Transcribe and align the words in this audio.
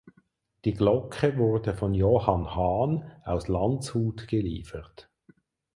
Die 0.65 0.73
Glocke 0.73 1.37
wurde 1.37 1.75
von 1.75 1.93
Johann 1.93 2.55
Hahn 2.55 3.03
aus 3.23 3.47
Landshut 3.47 4.27
geliefert. 4.27 5.11